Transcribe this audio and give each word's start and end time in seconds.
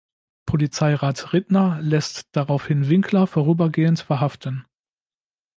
Polizeirat 0.47 1.31
Rittner 1.31 1.79
lässt 1.79 2.35
daraufhin 2.35 2.89
Winkler 2.89 3.27
vorübergehend 3.27 3.99
verhaften. 3.99 4.65